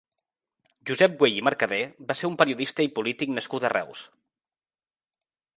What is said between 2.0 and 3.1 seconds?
va ser un periodista i